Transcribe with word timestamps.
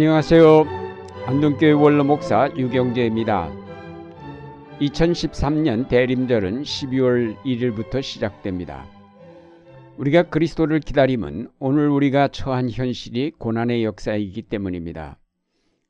안녕하세요. 0.00 0.64
안동교회 1.26 1.72
원로 1.72 2.04
목사 2.04 2.50
유경재입니다. 2.56 3.52
2013년 4.80 5.88
대림절은 5.88 6.62
12월 6.62 7.36
1일부터 7.44 8.02
시작됩니다. 8.02 8.86
우리가 9.98 10.22
그리스도를 10.22 10.80
기다림은 10.80 11.50
오늘 11.58 11.90
우리가 11.90 12.28
처한 12.28 12.70
현실이 12.70 13.32
고난의 13.32 13.84
역사이기 13.84 14.40
때문입니다. 14.40 15.18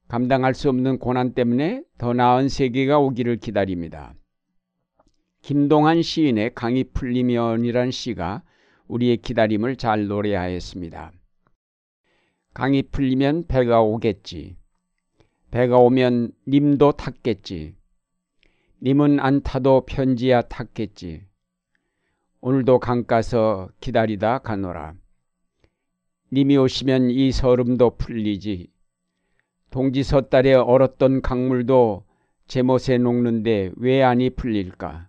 감당할 0.08 0.54
수 0.54 0.68
없는 0.70 0.98
고난 0.98 1.32
때문에 1.32 1.84
더 1.96 2.12
나은 2.12 2.48
세계가 2.48 2.98
오기를 2.98 3.36
기다립니다. 3.36 4.14
김동한 5.40 6.02
시인의 6.02 6.56
강이 6.56 6.82
풀리면이란 6.94 7.92
시가 7.92 8.42
우리의 8.88 9.18
기다림을 9.18 9.76
잘 9.76 10.08
노래하였습니다. 10.08 11.12
강이 12.52 12.82
풀리면 12.82 13.46
배가 13.46 13.80
오겠지. 13.80 14.56
배가 15.50 15.78
오면 15.78 16.32
님도 16.48 16.92
탔겠지. 16.92 17.74
님은 18.82 19.20
안 19.20 19.42
타도 19.42 19.84
편지야 19.86 20.42
탔겠지. 20.42 21.24
오늘도 22.40 22.78
강 22.78 23.04
가서 23.04 23.68
기다리다 23.80 24.38
가노라. 24.38 24.94
님이 26.32 26.56
오시면 26.56 27.10
이 27.10 27.30
서름도 27.32 27.96
풀리지. 27.98 28.70
동지 29.70 30.02
섣달에 30.02 30.54
얼었던 30.54 31.22
강물도 31.22 32.04
제못에 32.46 32.98
녹는데 32.98 33.70
왜 33.76 34.02
아니 34.02 34.30
풀릴까? 34.30 35.08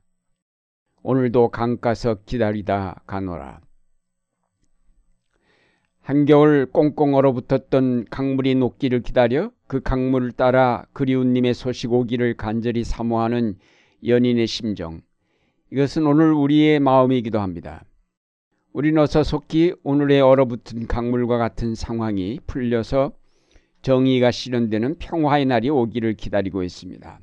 오늘도 1.03 1.50
강 1.50 1.78
가서 1.78 2.17
기다리다 2.25 3.02
가노라. 3.08 3.62
한겨울 6.12 6.66
꽁꽁 6.66 7.16
얼어붙었던 7.16 8.08
강물이 8.09 8.56
녹기를 8.56 9.02
기다려 9.02 9.50
그 9.66 9.80
강물을 9.80 10.34
따라 10.34 10.86
그리운 10.92 11.31
님의 11.31 11.53
소식 11.53 11.94
오기를 11.94 12.36
간절히 12.36 12.84
사모하는 12.84 13.58
연인의 14.06 14.45
심정. 14.45 15.00
이것은 15.72 16.06
오늘 16.06 16.34
우리의 16.34 16.81
마음이기도 16.81 17.40
합니다. 17.40 17.86
우리는 18.73 19.02
어서 19.02 19.23
속히 19.23 19.73
오늘의 19.86 20.20
얼어붙은 20.20 20.88
강물과 20.88 21.38
같은 21.38 21.76
상황이 21.76 22.42
풀려서 22.46 23.14
정의가 23.81 24.31
실현되는 24.31 24.98
평화의 24.98 25.46
날이 25.46 25.70
오기를 25.70 26.16
기다리고 26.16 26.62
있습니다. 26.64 27.22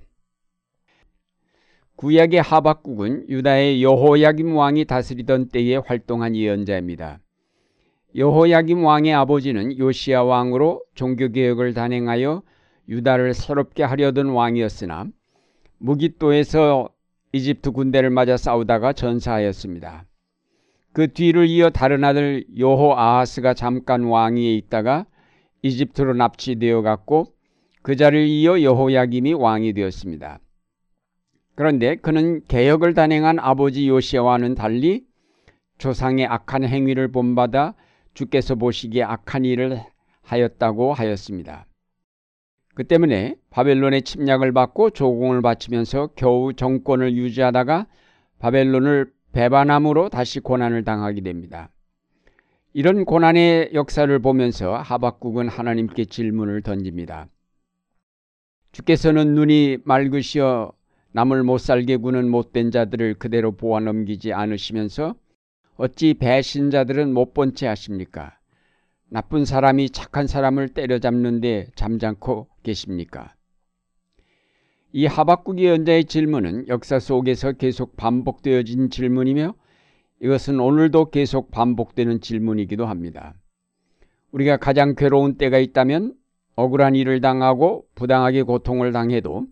구약의 1.97 2.41
하박국은 2.41 3.28
유다의 3.28 3.83
여호야김 3.83 4.56
왕이 4.56 4.86
다스리던 4.86 5.50
때에 5.50 5.77
활동한 5.77 6.34
예언자입니다. 6.34 7.20
여호야김 8.17 8.84
왕의 8.84 9.12
아버지는 9.12 9.78
요시야 9.78 10.23
왕으로 10.23 10.83
종교개혁을 10.95 11.75
단행하여 11.75 12.42
유다를 12.89 13.34
새롭게 13.34 13.83
하려던 13.83 14.31
왕이었으나 14.31 15.06
무기또에서 15.78 16.89
이집트 17.33 17.73
군대를 17.73 18.09
맞아 18.11 18.39
싸우다가 18.39 18.95
전사하였습니다. 18.95 20.06
그 20.92 21.12
뒤를 21.12 21.47
이어 21.47 21.69
다른 21.69 22.03
아들 22.03 22.45
여호 22.59 22.95
아하스가 22.95 23.53
잠깐 23.53 24.05
왕위에 24.05 24.55
있다가 24.55 25.05
이집트로 25.61 26.14
납치되어 26.14 26.81
갔고 26.81 27.27
그 27.83 27.95
자리를 27.95 28.27
이어 28.27 28.62
여호야김이 28.62 29.34
왕이 29.34 29.75
되었습니다. 29.75 30.41
그런데 31.55 31.97
그는 31.97 32.41
개혁을 32.48 32.95
단행한 32.95 33.39
아버지 33.39 33.86
요시아와는 33.89 34.55
달리 34.55 35.05
조상의 35.77 36.27
악한 36.27 36.64
행위를 36.64 37.08
본받아 37.08 37.74
주께서 38.18 38.56
보시기에 38.56 39.05
악한 39.05 39.45
일을 39.45 39.80
하였다고 40.23 40.92
하였습니다. 40.92 41.67
그 42.74 42.83
때문에 42.83 43.36
바벨론의 43.51 44.02
침략을 44.02 44.52
받고 44.52 44.90
조공을 44.90 45.40
바치면서 45.40 46.08
겨우 46.17 46.52
정권을 46.52 47.14
유지하다가 47.14 47.86
바벨론을 48.40 49.12
배반함으로 49.30 50.08
다시 50.08 50.40
고난을 50.40 50.83
당하게 50.83 51.20
됩니다. 51.20 51.70
이런 52.73 53.05
고난의 53.05 53.70
역사를 53.74 54.18
보면서 54.18 54.77
하박국은 54.77 55.48
하나님께 55.48 56.06
질문을 56.06 56.62
던집니다. 56.62 57.29
주께서는 58.73 59.35
눈이 59.35 59.79
맑으시어 59.85 60.73
남을 61.12 61.45
못 61.45 61.58
살게 61.58 61.96
구는 61.96 62.29
못된 62.29 62.73
자들을 62.73 63.14
그대로 63.14 63.52
보아 63.52 63.79
넘기지 63.79 64.33
않으시면서 64.33 65.14
어찌 65.78 66.14
배신자들은 66.14 67.14
못 67.14 67.34
본 67.34 67.55
채 67.55 67.68
하십니까? 67.68 68.36
나쁜 69.08 69.44
사람이 69.44 69.90
착한 69.90 70.27
사람을 70.27 70.70
때려잡는데 70.70 71.68
잠잠고 71.77 72.48
계십니까? 72.64 73.34
이 74.92 75.06
하박국의 75.06 75.67
연자의 75.67 76.05
질문은 76.06 76.67
역사 76.67 76.98
속에서 76.98 77.52
계속 77.52 77.96
반복되어진 77.96 78.90
질문이며 78.90 79.55
이것은 80.20 80.58
오늘도 80.58 81.11
계속 81.11 81.52
반복되는 81.52 82.20
질문이기도 82.22 82.84
합니다. 82.84 83.34
우리가 84.33 84.56
가장 84.56 84.96
괴로운 84.96 85.36
때가 85.36 85.58
있다면 85.58 86.14
억울한 86.56 86.96
일을 86.96 87.20
당하고 87.20 87.86
부당하게 87.94 88.42
고통을 88.42 88.90
당해도 88.92 89.46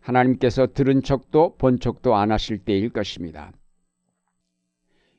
하나님께서 0.00 0.68
들은 0.68 1.02
척도 1.02 1.56
본 1.58 1.78
척도 1.80 2.16
안 2.16 2.32
하실 2.32 2.58
때일 2.58 2.88
것입니다. 2.88 3.52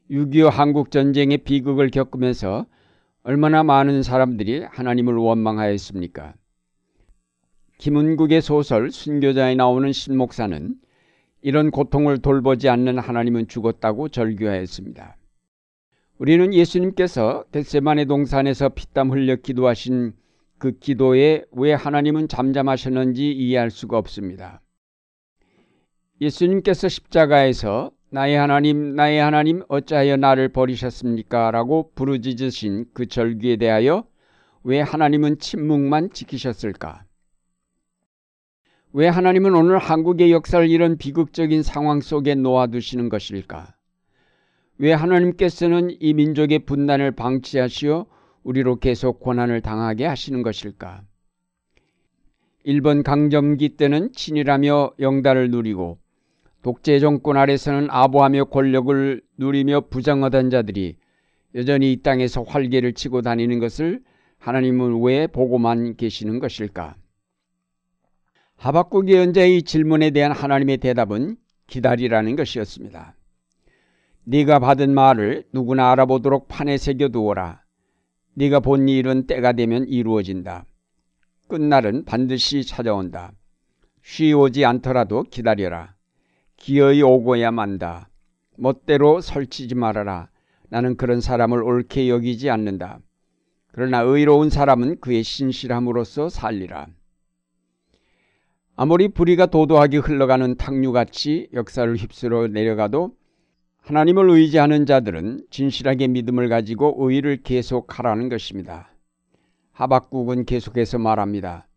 6.25 0.09 0.49
한국전쟁의 0.49 1.39
비극을 1.39 1.89
겪으면서 1.89 2.65
얼마나 3.23 3.63
많은 3.63 4.03
사람들이 4.03 4.63
하나님을 4.63 5.15
원망하였습니까? 5.15 6.33
김은국의 7.77 8.41
소설 8.41 8.89
순교자에 8.89 9.55
나오는 9.55 9.91
신목사는 9.91 10.75
이런 11.41 11.71
고통을 11.71 12.19
돌보지 12.19 12.69
않는 12.69 12.97
하나님은 12.99 13.47
죽었다고 13.47 14.09
절규하였습니다. 14.09 15.17
우리는 16.17 16.53
예수님께서 16.53 17.43
겟세만의 17.51 18.05
동산에서 18.07 18.69
피땀 18.69 19.11
흘려 19.11 19.35
기도하신 19.35 20.13
그 20.57 20.79
기도에 20.79 21.43
왜 21.51 21.73
하나님은 21.73 22.27
잠잠하셨는지 22.27 23.31
이해할 23.31 23.69
수가 23.69 23.97
없습니다. 23.97 24.61
예수님께서 26.19 26.89
십자가에서 26.89 27.91
나의 28.09 28.37
하나님, 28.37 28.95
나의 28.95 29.19
하나님, 29.19 29.63
어찌하여 29.67 30.15
나를 30.15 30.49
버리셨습니까? 30.49 31.51
라고 31.51 31.91
부르짖으신 31.93 32.85
그 32.93 33.05
절규에 33.07 33.57
대하여 33.57 34.05
왜 34.63 34.79
하나님은 34.79 35.39
침묵만 35.39 36.11
지키셨을까? 36.11 37.03
왜 38.93 39.09
하나님은 39.09 39.53
오늘 39.53 39.77
한국의 39.77 40.31
역사를 40.31 40.67
이런 40.69 40.97
비극적인 40.97 41.63
상황 41.63 41.99
속에 41.99 42.35
놓아두시는 42.35 43.09
것일까? 43.09 43.75
왜 44.77 44.93
하나님께서는 44.93 45.97
이 45.99 46.13
민족의 46.13 46.59
분단을 46.59 47.11
방치하시어 47.11 48.05
우리로 48.43 48.77
계속 48.77 49.19
고난을 49.19 49.59
당하게 49.59 50.05
하시는 50.05 50.43
것일까? 50.43 51.01
일본 52.63 53.03
강점기 53.03 53.75
때는 53.75 54.13
친일하며 54.13 54.91
영달을 54.99 55.51
누리고 55.51 55.99
독재 56.67 56.99
정권 56.99 57.37
아래서는 57.37 57.87
아부하며 57.89 58.43
권력을 58.49 59.21
누리며 59.37 59.87
부정하던 59.89 60.49
자들이 60.49 60.97
여전히 61.55 61.93
이 61.93 62.01
땅에서 62.01 62.43
활개를 62.43 62.91
치고 62.91 63.21
다니는 63.21 63.59
것을 63.59 64.01
하나님은 64.39 65.01
왜 65.01 65.27
보고만 65.27 65.95
계시는 65.95 66.39
것일까? 66.39 66.97
하박국 68.57 69.07
예언자의 69.07 69.63
질문에 69.63 70.09
대한 70.09 70.33
하나님의 70.33 70.79
대답은 70.79 71.37
기다리라는 71.67 72.35
것이었습니다. 72.35 73.15
네가 74.25 74.59
받은 74.59 74.93
말을 74.93 75.45
누구나 75.53 75.93
알아보도록 75.93 76.49
판에 76.49 76.75
새겨 76.75 77.07
두어라. 77.07 77.61
네가 78.33 78.59
본 78.59 78.89
일은 78.89 79.25
때가 79.25 79.53
되면 79.53 79.87
이루어진다. 79.87 80.65
끝날은 81.47 82.03
반드시 82.03 82.65
찾아온다. 82.65 83.31
쉬 84.01 84.33
오지 84.33 84.65
않더라도 84.65 85.23
기다려라. 85.23 85.96
기어이 86.57 87.01
오고야 87.01 87.51
만다. 87.51 88.09
멋대로 88.57 89.21
설치지 89.21 89.75
말아라. 89.75 90.29
나는 90.69 90.97
그런 90.97 91.21
사람을 91.21 91.63
옳게 91.63 92.09
여기지 92.09 92.49
않는다. 92.49 92.99
그러나 93.71 94.01
의로운 94.01 94.49
사람은 94.49 94.99
그의 94.99 95.23
신실함으로써 95.23 96.29
살리라. 96.29 96.87
아무리 98.75 99.07
불의가 99.07 99.45
도도하게 99.45 99.97
흘러가는 99.97 100.55
탕류같이 100.55 101.49
역사를 101.53 101.95
휩쓸어 101.95 102.47
내려가도 102.47 103.15
하나님을 103.81 104.29
의지하는 104.29 104.85
자들은 104.85 105.45
진실하게 105.49 106.07
믿음을 106.09 106.49
가지고 106.49 106.95
의를 106.99 107.37
계속하라는 107.37 108.29
것입니다. 108.29 108.91
하박국은 109.71 110.45
계속해서 110.45 110.99
말합니다. 110.99 111.67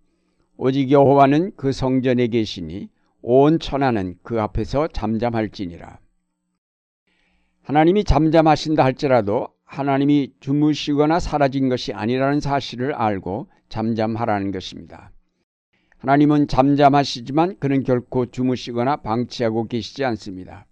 오직 0.57 0.91
여호와는 0.91 1.53
그 1.57 1.73
성전에 1.73 2.27
계시니 2.27 2.89
온 3.23 3.59
천하는 3.59 4.17
그 4.23 4.41
앞에서 4.41 4.89
잠잠할지니라. 4.89 5.99
하나님이 7.63 8.05
잠잠하신다 8.05 8.85
할지라도 8.85 9.49
하나님이 9.65 10.33
주무시거나 10.41 11.21
사라진 11.21 11.69
것이 11.69 11.93
아니라는 11.93 12.41
사실을 12.41 12.93
알고 12.95 13.49
잠잠하라는 13.69 14.51
것입니다. 14.51 15.13
하나님은 15.99 16.49
잠잠하시지만 16.49 17.59
그는 17.61 17.85
결코 17.85 18.27
주무시거나 18.27 18.97
방치하고 18.97 19.69
계시지 19.69 20.05
않습니다. 20.05 20.67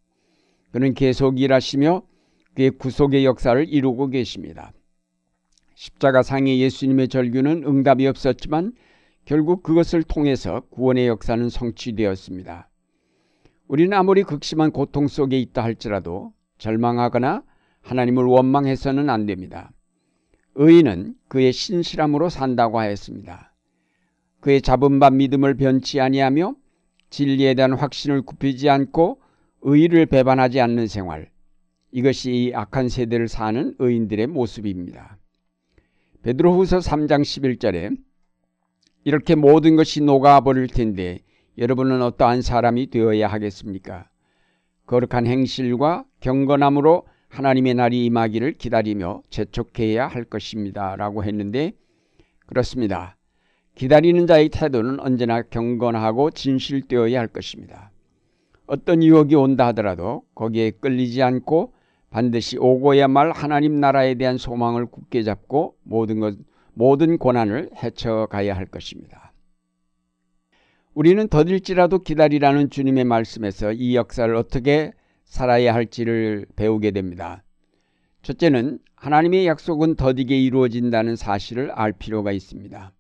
그는 0.73 0.95
계속 0.95 1.39
일하시며 1.39 2.03
그의 2.55 2.71
구속의 2.71 3.25
역사를 3.25 3.69
이루고 3.69 4.09
계십니다. 4.09 4.73
십자가 5.75 6.23
상의 6.25 6.61
예수님의 6.61 7.09
절규는 7.09 7.63
응답이 7.65 8.07
없었지만 8.09 8.73
결국 9.29 9.63
그것을 9.63 10.05
통해서 10.05 10.63
구원의 10.71 11.07
역사는 11.07 11.51
성취되었습니다. 11.51 12.71
우리는 13.67 13.93
아무리 13.93 14.23
극심한 14.23 14.71
고통 14.71 15.07
속에 15.07 15.39
있다 15.39 15.63
할지라도 15.63 16.33
절망하거나 16.57 17.43
하나님을 17.83 18.25
원망해서는 18.25 19.11
안 19.11 19.27
됩니다. 19.27 19.71
의인은 20.55 21.15
그의 21.29 21.53
신실함으로 21.53 22.31
산다고 22.31 22.79
하였습니다. 22.79 23.53
그의 24.41 24.63
잡은 24.63 24.99
바 24.99 25.11
믿음을 25.11 25.59
변치 25.59 26.01
아니하며 26.01 26.55
진리에 27.11 27.53
대한 27.53 27.75
확신을 27.75 28.23
굽히지 28.23 28.71
않고 28.71 29.21
의를 29.61 30.07
배반하지 30.07 30.59
않는 30.63 30.87
생활. 30.87 31.31
이것이 31.93 32.33
이 32.33 32.55
악한 32.55 32.89
세대를 32.89 33.29
사는 33.29 33.75
의인들의 33.79 34.27
모습입니다. 34.29 35.19
베드로후서 36.23 36.79
3장 36.79 37.21
11절에 37.21 38.08
이렇게 39.09 39.35
모든 39.35 39.75
것이 39.75 40.03
녹아버릴 40.03 40.67
텐데 40.67 41.21
여러분은 41.57 42.03
어떠한 42.03 42.43
사람이 42.43 42.91
되어야 42.91 43.27
하겠습니까? 43.27 44.07
거룩한 44.85 45.27
행실과 45.27 46.05
경건함으로 46.21 47.07
하나님의 47.31 47.73
날이 47.73 48.05
임하기를 48.05 48.59
기다리며 48.59 49.23
재촉해야 49.31 50.09
할 50.09 50.25
것입니다. 50.25 50.95
라고 50.97 51.25
했는데 51.25 51.73
그렇습니다. 52.45 53.17
기다리는 53.77 54.27
자의 54.27 54.51
태도는 54.51 55.01
언제나 55.01 55.41
경건하고 55.41 56.31
진실되어야 56.33 57.19
할 57.19 57.29
것입니다. 57.29 57.91
어떤 58.67 59.03
유혹이 59.03 59.37
온다 59.37 59.69
하더라도 59.69 60.21
거기에 60.35 60.73
끌리지 60.73 61.23
않고 61.23 61.73
반드시 62.11 62.59
오고야말 62.59 63.33
하나님 63.33 63.81
나라에 63.81 64.17
대한 64.17 64.37
소망을 64.37 64.85
굳게 64.85 65.23
잡고 65.23 65.77
모든 65.83 66.21
것, 66.21 66.37
모든 66.79 67.19
고난을 67.19 67.71
헤쳐가야 67.75 68.57
할 68.57 68.65
것입니다. 68.65 69.33
우리는 70.95 71.27
더딜지라도 71.27 72.05
기다리라는 72.05 72.71
주님의 72.71 73.03
말씀에서 73.03 73.73
이 73.73 73.97
역사를 73.97 74.33
어떻게 74.37 74.93
살아야 75.25 75.75
할지를 75.75 76.47
배우게 76.55 76.93
됩니다. 76.93 77.43
첫째는 78.23 78.79
하나님의 78.95 79.49
약속은 79.49 79.97
더디게 79.97 80.41
이루어진다는 80.41 81.17
사실을 81.17 81.73
알 81.73 81.93
필요가 81.93 82.31
있습니다. 82.31 82.93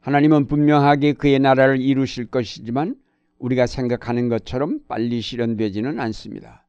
하나님은 0.00 0.46
분명하게 0.46 1.12
그의 1.12 1.38
나라를 1.38 1.82
이루실 1.82 2.28
것이지만 2.28 2.96
우리가 3.38 3.66
생각하는 3.66 4.30
것처럼 4.30 4.80
빨리 4.88 5.20
실현되지는 5.20 6.00
않습니다. 6.00 6.66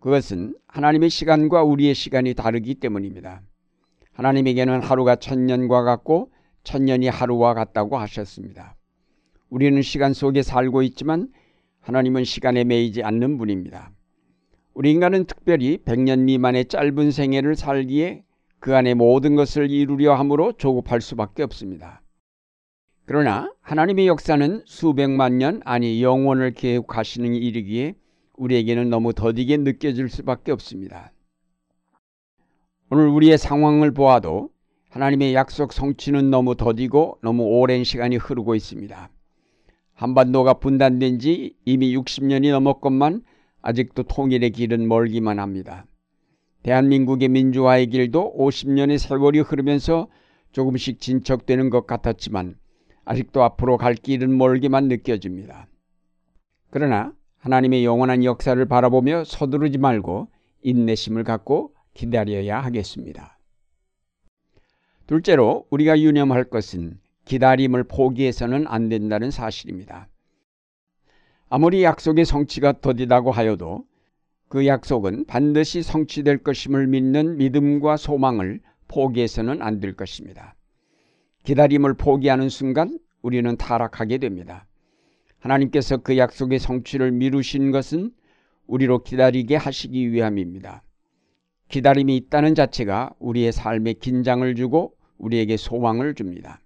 그것은 0.00 0.56
하나님의 0.66 1.10
시간과 1.10 1.62
우리의 1.62 1.94
시간이 1.94 2.32
다르기 2.32 2.76
때문입니다. 2.76 3.42
하나님에게는 4.12 4.80
하루가 4.80 5.16
천년과 5.16 5.82
같고 5.84 6.30
천년이 6.64 7.08
하루와 7.08 7.54
같다고 7.54 7.98
하셨습니다. 7.98 8.76
우리는 9.48 9.80
시간 9.82 10.12
속에 10.12 10.42
살고 10.42 10.82
있지만 10.82 11.28
하나님은 11.80 12.24
시간에 12.24 12.64
매이지 12.64 13.02
않는 13.02 13.38
분입니다. 13.38 13.90
우리 14.74 14.90
인간은 14.92 15.24
특별히 15.24 15.78
100년 15.84 16.20
미만의 16.20 16.66
짧은 16.66 17.10
생애를 17.10 17.56
살기에 17.56 18.24
그 18.60 18.74
안에 18.76 18.94
모든 18.94 19.34
것을 19.34 19.70
이루려 19.70 20.14
함으로 20.14 20.52
조급할 20.52 21.00
수밖에 21.00 21.42
없습니다. 21.42 22.00
그러나 23.04 23.52
하나님의 23.60 24.06
역사는 24.06 24.62
수백만 24.64 25.36
년 25.38 25.60
아니 25.64 26.02
영원을 26.02 26.52
계획하시는 26.52 27.34
일이기에 27.34 27.94
우리에게는 28.36 28.88
너무 28.88 29.12
더디게 29.12 29.58
느껴질 29.58 30.08
수밖에 30.08 30.52
없습니다. 30.52 31.11
오늘 32.94 33.08
우리의 33.08 33.38
상황을 33.38 33.94
보아도 33.94 34.50
하나님의 34.90 35.34
약속 35.34 35.72
성취는 35.72 36.28
너무 36.28 36.56
더디고 36.56 37.20
너무 37.22 37.44
오랜 37.44 37.84
시간이 37.84 38.16
흐르고 38.16 38.54
있습니다. 38.54 39.08
한반도가 39.94 40.52
분단된 40.52 41.18
지 41.18 41.56
이미 41.64 41.96
60년이 41.96 42.50
넘었건만 42.50 43.22
아직도 43.62 44.02
통일의 44.02 44.50
길은 44.50 44.86
멀기만 44.88 45.38
합니다. 45.38 45.86
대한민국의 46.64 47.30
민주화의 47.30 47.86
길도 47.86 48.34
50년의 48.36 48.98
세월이 48.98 49.40
흐르면서 49.40 50.08
조금씩 50.52 51.00
진척되는 51.00 51.70
것 51.70 51.86
같았지만 51.86 52.56
아직도 53.06 53.42
앞으로 53.42 53.78
갈 53.78 53.94
길은 53.94 54.36
멀게만 54.36 54.88
느껴집니다. 54.88 55.66
그러나 56.68 57.14
하나님의 57.38 57.86
영원한 57.86 58.22
역사를 58.22 58.62
바라보며 58.62 59.24
서두르지 59.24 59.78
말고 59.78 60.28
인내심을 60.60 61.24
갖고 61.24 61.71
기다려야 61.94 62.60
하겠습니다. 62.60 63.38
둘째로 65.06 65.66
우리가 65.70 66.00
유념할 66.00 66.44
것은 66.44 66.98
기다림을 67.24 67.84
포기해서는 67.84 68.66
안 68.66 68.88
된다는 68.88 69.30
사실입니다. 69.30 70.08
아무리 71.48 71.82
약속의 71.82 72.24
성취가 72.24 72.80
더디다고 72.80 73.30
하여도 73.30 73.84
그 74.48 74.66
약속은 74.66 75.26
반드시 75.26 75.82
성취될 75.82 76.38
것임을 76.38 76.86
믿는 76.86 77.36
믿음과 77.36 77.96
소망을 77.96 78.60
포기해서는 78.88 79.62
안 79.62 79.80
될 79.80 79.94
것입니다. 79.94 80.54
기다림을 81.44 81.94
포기하는 81.94 82.48
순간 82.48 82.98
우리는 83.22 83.56
타락하게 83.56 84.18
됩니다. 84.18 84.66
하나님께서 85.40 85.98
그 85.98 86.16
약속의 86.16 86.58
성취를 86.58 87.10
미루신 87.12 87.70
것은 87.70 88.12
우리로 88.66 89.02
기다리게 89.02 89.56
하시기 89.56 90.12
위함입니다. 90.12 90.82
기다림이 91.72 92.14
있다는 92.18 92.54
자체가 92.54 93.14
우리의 93.18 93.50
삶에 93.50 93.94
긴장을 93.94 94.54
주고 94.56 94.92
우리에게 95.16 95.56
소망을 95.56 96.14
줍니다. 96.14 96.60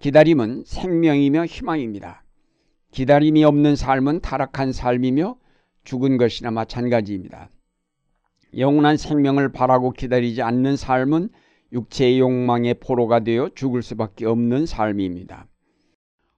기다림은 0.00 0.64
생명이며 0.66 1.46
희망입니다. 1.46 2.22
기다림이 2.90 3.42
없는 3.42 3.74
삶은 3.74 4.20
타락한 4.20 4.72
삶이며 4.72 5.38
죽은 5.84 6.18
것이나 6.18 6.50
마찬가지입니다. 6.50 7.48
영원한 8.58 8.98
생명을 8.98 9.50
바라고 9.50 9.92
기다리지 9.92 10.42
않는 10.42 10.76
삶은 10.76 11.30
육체의 11.72 12.20
욕망의 12.20 12.74
포로가 12.80 13.20
되어 13.20 13.48
죽을 13.54 13.82
수밖에 13.82 14.26
없는 14.26 14.66
삶입니다. 14.66 15.46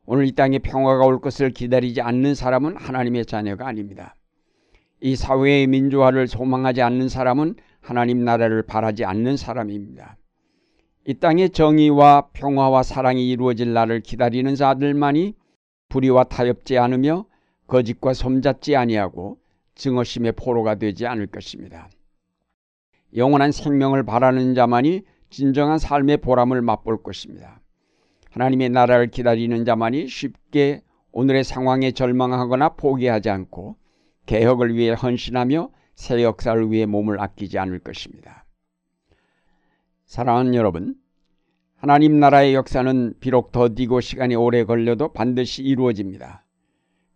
오늘 0.06 0.28
이 0.28 0.32
땅에 0.32 0.60
평화가 0.60 1.04
올 1.06 1.20
것을 1.20 1.50
기다리지 1.50 2.02
않는 2.02 2.36
사람은 2.36 2.76
하나님의 2.76 3.26
자녀가 3.26 3.66
아닙니다. 3.66 4.14
이 5.04 5.16
사회의 5.16 5.66
민주화를 5.66 6.26
소망하지 6.26 6.80
않는 6.80 7.10
사람은 7.10 7.56
하나님 7.82 8.24
나라를 8.24 8.62
바라지 8.62 9.04
않는 9.04 9.36
사람입니다. 9.36 10.16
이 11.06 11.12
땅의 11.12 11.50
정의와 11.50 12.28
평화와 12.32 12.82
사랑이 12.82 13.28
이루어질 13.28 13.74
날을 13.74 14.00
기다리는 14.00 14.54
자들만이 14.54 15.34
불의와 15.90 16.24
타협지 16.24 16.78
않으며 16.78 17.26
거짓과 17.66 18.14
섬잡지 18.14 18.76
아니하고 18.76 19.36
증오심의 19.74 20.32
포로가 20.32 20.76
되지 20.76 21.06
않을 21.06 21.26
것입니다. 21.26 21.90
영원한 23.14 23.52
생명을 23.52 24.04
바라는 24.04 24.54
자만이 24.54 25.02
진정한 25.28 25.76
삶의 25.76 26.16
보람을 26.16 26.62
맛볼 26.62 27.02
것입니다. 27.02 27.60
하나님의 28.30 28.70
나라를 28.70 29.08
기다리는 29.08 29.66
자만이 29.66 30.08
쉽게 30.08 30.80
오늘의 31.12 31.44
상황에 31.44 31.92
절망하거나 31.92 32.70
포기하지 32.70 33.28
않고 33.28 33.76
개혁을 34.26 34.74
위해 34.74 34.92
헌신하며 34.92 35.70
새 35.94 36.22
역사를 36.22 36.70
위해 36.70 36.86
몸을 36.86 37.20
아끼지 37.20 37.58
않을 37.58 37.78
것입니다. 37.80 38.44
사랑하는 40.06 40.54
여러분, 40.54 40.96
하나님 41.76 42.18
나라의 42.18 42.54
역사는 42.54 43.14
비록 43.20 43.52
더디고 43.52 44.00
시간이 44.00 44.34
오래 44.34 44.64
걸려도 44.64 45.12
반드시 45.12 45.62
이루어집니다. 45.62 46.44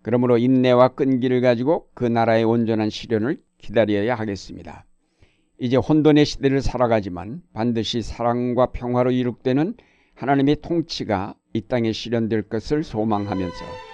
그러므로 0.02 0.38
인내와 0.38 0.88
끈기를 0.88 1.40
가지고 1.40 1.88
그 1.94 2.04
나라의 2.04 2.44
온전한 2.44 2.90
실현을 2.90 3.40
기다려야 3.58 4.14
하겠습니다. 4.14 4.84
이제 5.60 5.76
혼돈의 5.76 6.24
시대를 6.24 6.60
살아가지만 6.62 7.42
반드시 7.52 8.02
사랑과 8.02 8.66
평화로 8.66 9.10
이룩되는 9.10 9.74
하나님의 10.14 10.56
통치가 10.62 11.34
이 11.52 11.62
땅에 11.62 11.92
실현될 11.92 12.42
것을 12.42 12.84
소망하면서 12.84 13.87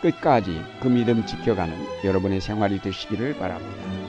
끝까지 0.00 0.62
그 0.80 0.88
믿음 0.88 1.24
지켜가는 1.24 1.74
여러분의 2.04 2.40
생활이 2.40 2.80
되시기를 2.80 3.36
바랍니다. 3.38 4.05